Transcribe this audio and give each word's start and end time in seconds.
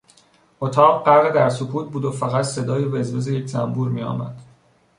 اتاق 0.59 1.05
غرق 1.05 1.33
در 1.35 1.49
سکوت 1.49 1.91
بود 1.91 2.05
و 2.05 2.11
فقط 2.11 2.45
صدای 2.45 2.85
وز 2.85 3.15
وز 3.15 3.27
یک 3.27 3.47
زنبور 3.47 3.89
میآمد. 3.89 4.37